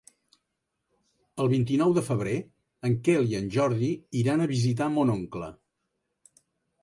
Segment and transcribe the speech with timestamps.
[1.43, 2.37] El vint-i-nou de febrer
[2.89, 3.89] en Quel i en Jordi
[4.23, 5.51] iran a visitar mon oncle.